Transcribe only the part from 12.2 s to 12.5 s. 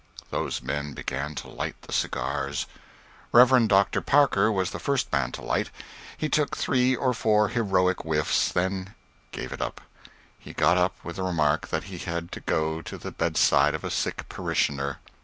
to